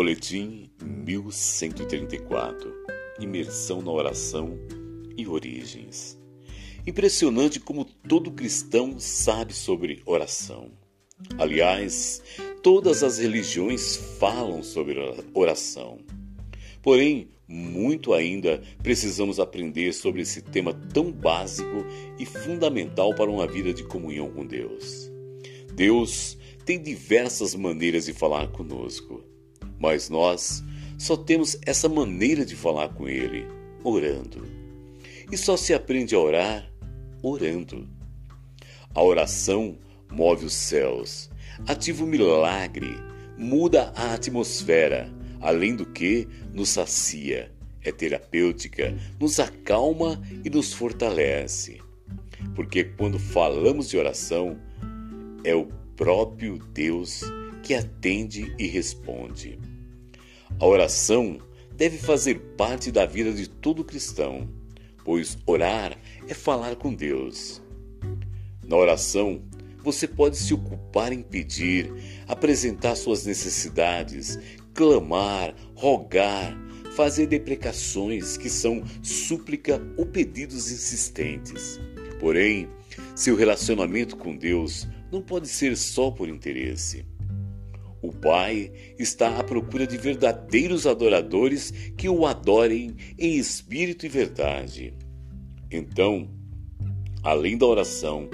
Boletim 0.00 0.70
1134 0.82 2.72
Imersão 3.20 3.82
na 3.82 3.90
oração 3.90 4.58
e 5.14 5.28
origens. 5.28 6.18
Impressionante 6.86 7.60
como 7.60 7.84
todo 7.84 8.30
cristão 8.30 8.98
sabe 8.98 9.52
sobre 9.52 10.00
oração. 10.06 10.70
Aliás, 11.36 12.22
todas 12.62 13.02
as 13.02 13.18
religiões 13.18 13.96
falam 14.18 14.62
sobre 14.62 14.96
oração. 15.34 15.98
Porém, 16.80 17.28
muito 17.46 18.14
ainda 18.14 18.62
precisamos 18.82 19.38
aprender 19.38 19.92
sobre 19.92 20.22
esse 20.22 20.40
tema 20.40 20.72
tão 20.72 21.12
básico 21.12 21.84
e 22.18 22.24
fundamental 22.24 23.14
para 23.14 23.30
uma 23.30 23.46
vida 23.46 23.70
de 23.74 23.84
comunhão 23.84 24.30
com 24.30 24.46
Deus. 24.46 25.12
Deus 25.74 26.38
tem 26.64 26.82
diversas 26.82 27.54
maneiras 27.54 28.06
de 28.06 28.14
falar 28.14 28.48
conosco, 28.48 29.28
mas 29.80 30.08
nós 30.08 30.62
só 30.96 31.16
temos 31.16 31.58
essa 31.66 31.88
maneira 31.88 32.44
de 32.44 32.54
falar 32.54 32.90
com 32.90 33.08
Ele, 33.08 33.46
orando. 33.82 34.46
E 35.32 35.36
só 35.36 35.56
se 35.56 35.74
aprende 35.74 36.14
a 36.14 36.18
orar 36.20 36.70
orando. 37.22 37.88
A 38.94 39.02
oração 39.02 39.78
move 40.10 40.46
os 40.46 40.52
céus, 40.52 41.30
ativa 41.66 42.04
o 42.04 42.06
milagre, 42.06 42.96
muda 43.36 43.92
a 43.96 44.14
atmosfera 44.14 45.10
além 45.40 45.74
do 45.74 45.86
que 45.86 46.28
nos 46.52 46.68
sacia, 46.70 47.50
é 47.82 47.90
terapêutica, 47.90 48.94
nos 49.18 49.40
acalma 49.40 50.20
e 50.44 50.50
nos 50.50 50.72
fortalece. 50.72 51.80
Porque 52.54 52.84
quando 52.84 53.18
falamos 53.18 53.88
de 53.88 53.96
oração, 53.96 54.58
é 55.44 55.54
o 55.54 55.66
próprio 55.96 56.58
Deus 56.72 57.22
que 57.62 57.74
atende 57.74 58.54
e 58.58 58.66
responde. 58.66 59.58
A 60.58 60.66
oração 60.66 61.38
deve 61.74 61.96
fazer 61.98 62.38
parte 62.56 62.90
da 62.90 63.06
vida 63.06 63.32
de 63.32 63.48
todo 63.48 63.84
cristão, 63.84 64.48
pois 65.04 65.38
orar 65.46 65.96
é 66.28 66.34
falar 66.34 66.76
com 66.76 66.92
Deus. 66.92 67.62
Na 68.66 68.76
oração, 68.76 69.42
você 69.82 70.06
pode 70.06 70.36
se 70.36 70.52
ocupar 70.52 71.12
em 71.12 71.22
pedir, 71.22 71.92
apresentar 72.28 72.96
suas 72.96 73.24
necessidades, 73.24 74.38
clamar, 74.74 75.54
rogar, 75.74 76.56
fazer 76.94 77.26
deprecações 77.26 78.36
que 78.36 78.50
são 78.50 78.84
súplica 79.02 79.80
ou 79.96 80.04
pedidos 80.04 80.70
insistentes. 80.70 81.80
Porém, 82.18 82.68
seu 83.14 83.34
relacionamento 83.34 84.16
com 84.16 84.36
Deus 84.36 84.86
não 85.10 85.22
pode 85.22 85.48
ser 85.48 85.76
só 85.76 86.10
por 86.10 86.28
interesse. 86.28 87.04
O 88.02 88.12
Pai 88.12 88.72
está 88.98 89.38
à 89.38 89.44
procura 89.44 89.86
de 89.86 89.98
verdadeiros 89.98 90.86
adoradores 90.86 91.70
que 91.96 92.08
o 92.08 92.26
adorem 92.26 92.96
em 93.18 93.36
espírito 93.36 94.06
e 94.06 94.08
verdade. 94.08 94.94
Então, 95.70 96.28
além 97.22 97.58
da 97.58 97.66
oração, 97.66 98.28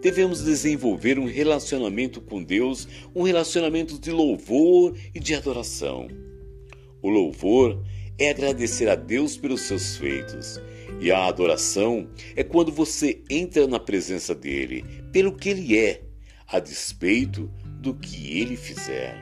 devemos 0.00 0.44
desenvolver 0.44 1.18
um 1.18 1.26
relacionamento 1.26 2.20
com 2.20 2.42
Deus, 2.42 2.86
um 3.14 3.22
relacionamento 3.22 3.98
de 3.98 4.10
louvor 4.12 4.96
e 5.14 5.18
de 5.18 5.34
adoração. 5.34 6.06
O 7.02 7.08
louvor 7.08 7.82
é 8.18 8.30
agradecer 8.30 8.88
a 8.88 8.94
Deus 8.94 9.36
pelos 9.36 9.62
seus 9.62 9.96
feitos, 9.96 10.60
e 11.00 11.10
a 11.10 11.26
adoração 11.26 12.08
é 12.34 12.42
quando 12.42 12.72
você 12.72 13.22
entra 13.30 13.66
na 13.66 13.78
presença 13.78 14.34
dele, 14.34 14.84
pelo 15.12 15.32
que 15.32 15.48
ele 15.48 15.76
é, 15.76 16.02
a 16.46 16.58
despeito 16.58 17.50
do 17.80 17.94
que 17.94 18.38
ele 18.38 18.56
fizer. 18.56 19.16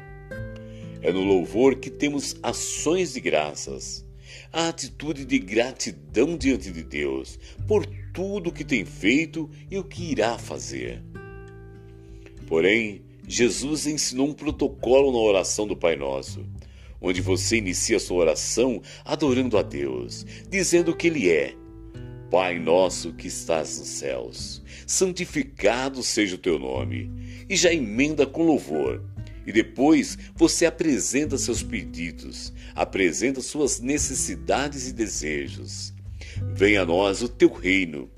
É 1.02 1.12
no 1.12 1.22
louvor 1.22 1.76
que 1.76 1.90
temos 1.90 2.36
ações 2.42 3.12
de 3.12 3.20
graças, 3.20 4.04
a 4.52 4.68
atitude 4.68 5.24
de 5.24 5.38
gratidão 5.38 6.36
diante 6.36 6.70
de 6.70 6.82
Deus 6.82 7.38
por 7.66 7.86
tudo 8.12 8.50
o 8.50 8.52
que 8.52 8.64
tem 8.64 8.84
feito 8.84 9.48
e 9.70 9.78
o 9.78 9.84
que 9.84 10.10
irá 10.10 10.38
fazer. 10.38 11.02
Porém, 12.46 13.02
Jesus 13.28 13.86
ensinou 13.86 14.28
um 14.28 14.32
protocolo 14.32 15.12
na 15.12 15.18
oração 15.18 15.66
do 15.66 15.76
Pai 15.76 15.96
Nosso, 15.96 16.44
onde 17.00 17.20
você 17.20 17.56
inicia 17.56 17.98
sua 17.98 18.18
oração 18.18 18.80
adorando 19.04 19.58
a 19.58 19.62
Deus, 19.62 20.24
dizendo 20.48 20.94
que 20.96 21.08
Ele 21.08 21.28
é 21.28 21.54
Pai 22.30 22.58
nosso 22.58 23.12
que 23.12 23.28
estás 23.28 23.78
nos 23.78 23.88
céus, 23.88 24.62
santificado 24.84 26.02
seja 26.02 26.34
o 26.34 26.38
teu 26.38 26.58
nome, 26.58 27.08
e 27.48 27.54
já 27.54 27.72
emenda 27.72 28.26
com 28.26 28.42
louvor. 28.42 29.04
E 29.46 29.52
depois 29.52 30.18
você 30.34 30.66
apresenta 30.66 31.38
seus 31.38 31.62
pedidos, 31.62 32.52
apresenta 32.74 33.40
suas 33.40 33.78
necessidades 33.78 34.88
e 34.88 34.92
desejos. 34.92 35.94
Venha 36.52 36.82
a 36.82 36.86
nós 36.86 37.22
o 37.22 37.28
teu 37.28 37.52
reino. 37.52 38.10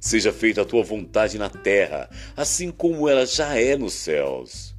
Seja 0.00 0.32
feita 0.32 0.62
a 0.62 0.64
tua 0.66 0.82
vontade 0.82 1.38
na 1.38 1.48
terra, 1.48 2.10
assim 2.36 2.70
como 2.72 3.08
ela 3.08 3.24
já 3.24 3.56
é 3.56 3.76
nos 3.76 3.94
céus. 3.94 4.74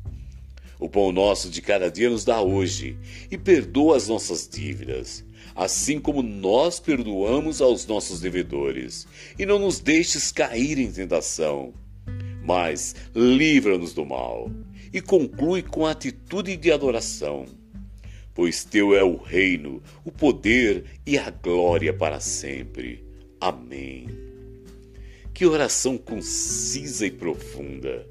O 0.78 0.90
pão 0.90 1.12
nosso 1.12 1.50
de 1.50 1.62
cada 1.62 1.90
dia 1.90 2.10
nos 2.10 2.26
dá 2.26 2.42
hoje, 2.42 2.98
e 3.32 3.38
perdoa 3.38 3.96
as 3.96 4.08
nossas 4.08 4.48
dívidas, 4.48 5.25
assim 5.56 6.00
como 6.00 6.22
nós 6.22 6.80
perdoamos 6.80 7.62
aos 7.62 7.88
nossos 7.88 8.20
devedores. 8.20 9.08
E 9.40 9.46
não 9.46 9.58
nos 9.58 9.80
deixes 9.80 10.32
cair 10.32 10.78
em 10.78 10.92
tentação, 10.92 11.74
mas 12.44 12.96
livra-nos 13.16 13.94
do 13.94 14.06
mal. 14.06 14.52
E 14.94 15.02
conclui 15.02 15.62
com 15.62 15.86
atitude 15.86 16.58
de 16.58 16.72
adoração 16.72 17.46
pois 18.36 18.66
teu 18.66 18.94
é 18.94 19.02
o 19.02 19.16
reino, 19.16 19.82
o 20.04 20.12
poder 20.12 20.84
e 21.08 21.18
a 21.18 21.32
glória 21.32 21.94
para 21.94 22.20
sempre. 22.20 23.02
Amém. 23.40 24.08
Que 25.34 25.46
oração 25.46 25.98
concisa 25.98 27.08
e 27.08 27.12
profunda. 27.12 28.06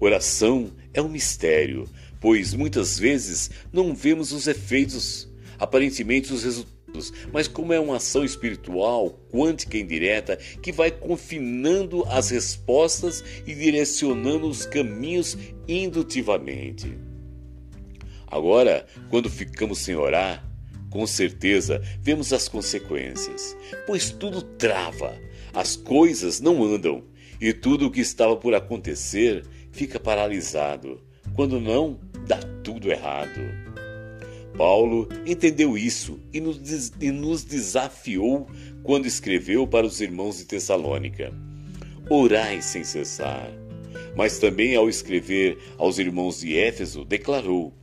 Oração 0.00 0.72
é 0.92 1.00
um 1.00 1.08
mistério, 1.08 1.88
pois 2.20 2.52
muitas 2.52 2.98
vezes 2.98 3.50
não 3.72 3.94
vemos 3.94 4.32
os 4.32 4.48
efeitos, 4.48 5.28
aparentemente 5.58 6.32
os 6.32 6.44
resultados, 6.44 7.12
mas 7.32 7.48
como 7.48 7.72
é 7.72 7.80
uma 7.80 7.96
ação 7.96 8.24
espiritual, 8.24 9.10
quântica 9.30 9.76
e 9.76 9.80
indireta, 9.80 10.36
que 10.36 10.72
vai 10.72 10.90
confinando 10.90 12.04
as 12.08 12.30
respostas 12.30 13.24
e 13.46 13.54
direcionando 13.54 14.48
os 14.48 14.64
caminhos 14.66 15.36
indutivamente. 15.66 16.96
Agora, 18.26 18.86
quando 19.10 19.30
ficamos 19.30 19.78
sem 19.78 19.94
orar, 19.94 20.44
com 20.90 21.06
certeza 21.06 21.82
vemos 22.00 22.32
as 22.32 22.48
consequências, 22.48 23.56
pois 23.86 24.10
tudo 24.10 24.42
trava, 24.42 25.16
as 25.52 25.76
coisas 25.76 26.40
não 26.40 26.62
andam 26.62 27.02
e 27.40 27.52
tudo 27.52 27.86
o 27.86 27.90
que 27.90 28.00
estava 28.00 28.36
por 28.36 28.54
acontecer 28.54 29.44
fica 29.72 29.98
paralisado. 29.98 31.00
Quando 31.34 31.60
não, 31.60 31.98
dá 32.26 32.38
tudo 32.62 32.90
errado. 32.90 33.40
Paulo 34.56 35.08
entendeu 35.26 35.76
isso 35.76 36.20
e 36.32 36.40
nos, 36.40 37.44
desafiou 37.44 38.46
quando 38.82 39.06
escreveu 39.06 39.66
para 39.66 39.86
os 39.86 40.00
irmãos 40.00 40.38
de 40.38 40.44
Tessalônica: 40.44 41.32
Orai 42.08 42.62
sem 42.62 42.84
cessar. 42.84 43.50
Mas 44.16 44.38
também, 44.38 44.76
ao 44.76 44.88
escrever 44.88 45.58
aos 45.76 45.98
irmãos 45.98 46.40
de 46.40 46.56
Éfeso, 46.56 47.04
declarou: 47.04 47.74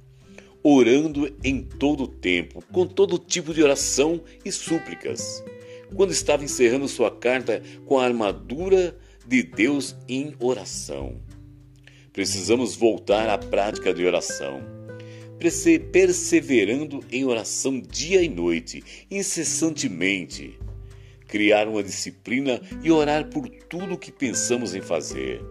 orando 0.63 1.33
em 1.43 1.61
todo 1.61 2.03
o 2.03 2.07
tempo, 2.07 2.63
com 2.71 2.85
todo 2.85 3.17
tipo 3.17 3.53
de 3.53 3.61
oração 3.61 4.21
e 4.45 4.51
súplicas. 4.51 5.43
Quando 5.95 6.11
estava 6.11 6.43
encerrando 6.43 6.87
sua 6.87 7.11
carta 7.11 7.61
com 7.85 7.99
a 7.99 8.05
armadura 8.05 8.97
de 9.27 9.43
Deus 9.43 9.95
em 10.07 10.33
oração. 10.39 11.19
Precisamos 12.13 12.75
voltar 12.75 13.29
à 13.29 13.37
prática 13.37 13.93
de 13.93 14.05
oração, 14.05 14.61
perseverando 15.91 17.03
em 17.11 17.25
oração 17.25 17.79
dia 17.79 18.21
e 18.21 18.29
noite, 18.29 18.83
incessantemente. 19.09 20.59
Criar 21.27 21.67
uma 21.67 21.81
disciplina 21.81 22.61
e 22.83 22.91
orar 22.91 23.29
por 23.29 23.49
tudo 23.49 23.95
o 23.95 23.97
que 23.97 24.11
pensamos 24.11 24.75
em 24.75 24.81
fazer 24.81 25.41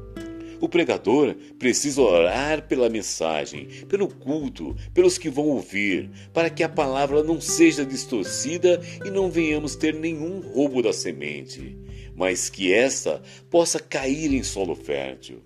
o 0.61 0.69
pregador 0.69 1.35
precisa 1.59 2.03
orar 2.03 2.69
pela 2.69 2.91
mensagem, 2.91 3.67
pelo 3.89 4.07
culto, 4.07 4.77
pelos 4.93 5.17
que 5.17 5.31
vão 5.31 5.47
ouvir, 5.47 6.11
para 6.33 6.51
que 6.51 6.63
a 6.63 6.69
palavra 6.69 7.23
não 7.23 7.41
seja 7.41 7.85
distorcida 7.85 8.81
e 9.05 9.11
não 9.11 9.31
venhamos 9.31 9.75
ter 9.75 9.95
nenhum 9.95 10.41
roubo 10.41 10.83
da 10.83 10.93
semente, 10.93 11.77
mas 12.15 12.51
que 12.51 12.73
esta 12.73 13.23
possa 13.49 13.81
cair 13.81 14.33
em 14.35 14.43
solo 14.43 14.75
fértil. 14.75 15.43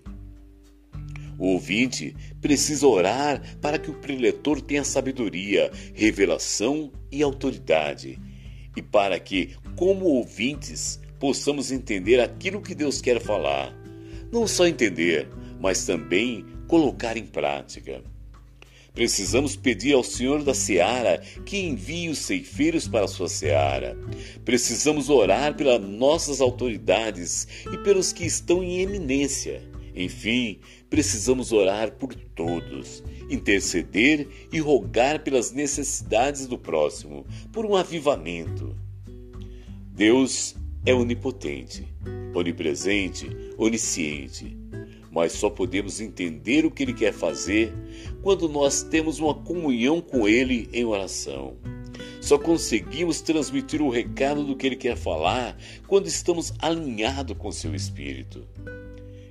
O 1.39 1.49
ouvinte 1.49 2.15
precisa 2.41 2.87
orar 2.87 3.59
para 3.61 3.79
que 3.79 3.91
o 3.91 3.95
preletor 3.95 4.61
tenha 4.61 4.85
sabedoria, 4.85 5.71
revelação 5.93 6.93
e 7.11 7.23
autoridade, 7.23 8.19
e 8.77 8.83
para 8.83 9.19
que, 9.19 9.57
como 9.77 10.07
ouvintes, 10.07 11.01
possamos 11.19 11.73
entender 11.73 12.21
aquilo 12.21 12.63
que 12.63 12.75
Deus 12.75 13.01
quer 13.01 13.21
falar 13.21 13.75
não 14.35 14.49
só 14.49 14.67
entender, 14.67 15.29
mas 15.61 15.87
também 15.87 16.45
colocar 16.67 17.17
em 17.17 17.25
prática. 17.25 18.03
Precisamos 18.93 19.55
pedir 19.55 19.95
ao 19.95 20.03
Senhor 20.03 20.43
da 20.43 20.53
seara 20.53 21.23
que 21.47 21.57
envie 21.57 22.09
os 22.09 22.19
ceifeiros 22.19 22.89
para 22.89 23.05
a 23.05 23.09
sua 23.09 23.29
seara. 23.29 23.97
Precisamos 24.45 25.09
orar 25.09 25.55
pelas 25.55 25.81
nossas 25.81 26.41
autoridades 26.41 27.47
e 27.73 27.79
pelos 27.79 28.13
que 28.13 28.25
estão 28.25 28.63
em 28.63 28.81
eminência. 28.81 29.63
Enfim, 29.95 30.59
precisamos 30.91 31.53
orar 31.53 31.93
por 31.93 32.15
todos, 32.15 33.03
interceder 33.31 34.27
e 34.53 34.59
rogar 34.59 35.23
pelas 35.23 35.53
necessidades 35.53 36.47
do 36.47 36.59
próximo, 36.59 37.25
por 37.53 37.65
um 37.65 37.77
avivamento. 37.77 38.75
Deus 39.93 40.57
é 40.85 40.93
onipotente, 40.93 41.87
onipresente, 42.35 43.29
onisciente 43.57 44.65
mas 45.15 45.33
só 45.33 45.49
podemos 45.49 46.01
entender 46.01 46.67
o 46.67 46.71
que 46.73 46.83
Ele 46.83 46.93
quer 46.93 47.13
fazer 47.13 47.73
quando 48.21 48.49
nós 48.49 48.83
temos 48.83 49.21
uma 49.21 49.33
comunhão 49.33 50.01
com 50.01 50.29
Ele 50.29 50.69
em 50.73 50.85
oração. 50.85 51.57
Só 52.21 52.37
conseguimos 52.37 53.21
transmitir 53.21 53.81
o 53.81 53.89
recado 53.89 54.43
do 54.43 54.57
que 54.57 54.67
Ele 54.67 54.75
quer 54.75 54.97
falar 54.97 55.57
quando 55.87 56.09
estamos 56.09 56.53
alinhados 56.59 57.37
com 57.39 57.53
Seu 57.53 57.75
Espírito. 57.77 58.45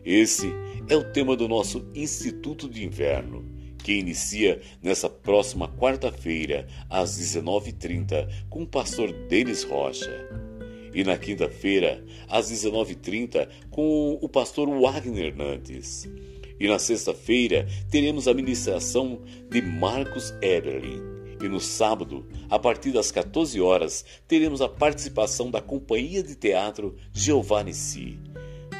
Esse 0.06 0.54
é 0.90 0.98
o 0.98 1.12
tema 1.12 1.36
do 1.36 1.48
nosso 1.48 1.86
Instituto 1.96 2.68
de 2.68 2.84
Inverno, 2.84 3.46
que 3.78 3.94
inicia 3.94 4.60
nessa 4.82 5.10
próxima 5.10 5.68
quarta-feira, 5.68 6.68
às 6.90 7.18
19h30, 7.18 8.28
com 8.50 8.64
o 8.64 8.68
pastor 8.68 9.14
Denis 9.30 9.64
Rocha 9.64 10.12
e 10.94 11.04
na 11.04 11.18
quinta-feira, 11.18 12.04
às 12.28 12.52
19h30, 12.52 13.48
com 13.72 14.20
o 14.22 14.30
pastor 14.30 14.70
Wagner 14.70 15.28
Hernandes. 15.28 16.08
E 16.60 16.68
na 16.68 16.78
sexta-feira, 16.78 17.68
teremos 17.90 18.28
a 18.28 18.34
ministração 18.34 19.22
de 19.50 19.62
Marcos 19.62 20.34
Eberlin. 20.42 21.02
E 21.42 21.48
no 21.48 21.60
sábado, 21.60 22.26
a 22.50 22.60
partir 22.60 22.92
das 22.92 23.12
14 23.12 23.60
horas, 23.60 24.06
teremos 24.28 24.62
a 24.62 24.70
participação 24.70 25.50
da 25.50 25.62
Companhia 25.62 26.22
de 26.22 26.36
Teatro 26.36 26.96
Giovanni 27.12 27.74
Si. 27.74 28.18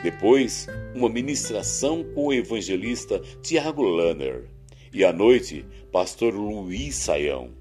Depois, 0.04 0.68
uma 0.94 1.08
ministração 1.08 2.04
com 2.14 2.28
o 2.28 2.34
evangelista 2.34 3.20
Tiago 3.42 3.84
Lanner. 3.84 4.50
E 4.94 5.06
à 5.06 5.14
noite, 5.14 5.66
pastor 5.94 6.34
Luiz 6.34 6.96
Saião. 6.96 7.52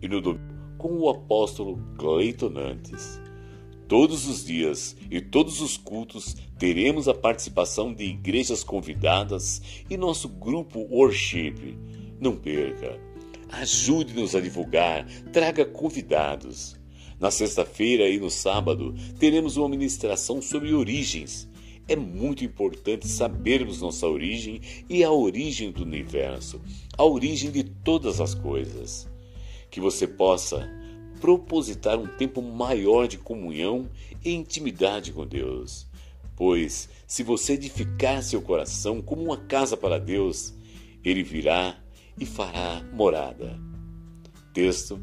E 0.00 0.08
no 0.08 0.22
domingo, 0.22 0.54
com 0.78 0.98
o 0.98 1.08
apóstolo 1.10 1.78
Cleiton 1.98 2.48
Nantes. 2.48 3.20
Todos 3.86 4.26
os 4.26 4.44
dias 4.44 4.96
e 5.10 5.20
todos 5.20 5.60
os 5.60 5.76
cultos 5.76 6.34
teremos 6.58 7.08
a 7.08 7.14
participação 7.14 7.92
de 7.92 8.04
igrejas 8.04 8.64
convidadas 8.64 9.60
e 9.88 9.96
nosso 9.98 10.28
grupo 10.28 10.80
Worship. 10.90 11.78
Não 12.18 12.36
perca! 12.36 12.98
Ajude-nos 13.50 14.34
a 14.34 14.40
divulgar, 14.40 15.06
traga 15.32 15.64
convidados. 15.64 16.76
Na 17.24 17.30
sexta-feira 17.30 18.06
e 18.06 18.18
no 18.18 18.30
sábado 18.30 18.94
teremos 19.18 19.56
uma 19.56 19.66
ministração 19.66 20.42
sobre 20.42 20.74
origens. 20.74 21.48
É 21.88 21.96
muito 21.96 22.44
importante 22.44 23.08
sabermos 23.08 23.80
nossa 23.80 24.06
origem 24.06 24.60
e 24.90 25.02
a 25.02 25.10
origem 25.10 25.72
do 25.72 25.84
universo, 25.84 26.60
a 26.98 27.02
origem 27.02 27.50
de 27.50 27.64
todas 27.64 28.20
as 28.20 28.34
coisas. 28.34 29.08
Que 29.70 29.80
você 29.80 30.06
possa 30.06 30.70
propositar 31.18 31.98
um 31.98 32.06
tempo 32.06 32.42
maior 32.42 33.08
de 33.08 33.16
comunhão 33.16 33.88
e 34.22 34.34
intimidade 34.34 35.10
com 35.10 35.26
Deus. 35.26 35.86
Pois, 36.36 36.90
se 37.06 37.22
você 37.22 37.54
edificar 37.54 38.22
seu 38.22 38.42
coração 38.42 39.00
como 39.00 39.22
uma 39.22 39.38
casa 39.38 39.78
para 39.78 39.98
Deus, 39.98 40.52
ele 41.02 41.22
virá 41.22 41.74
e 42.20 42.26
fará 42.26 42.82
morada. 42.92 43.58
Texto: 44.52 45.00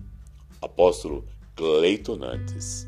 Apóstolo 0.61 1.25
Cleiton 1.61 2.21
Nantes. 2.21 2.87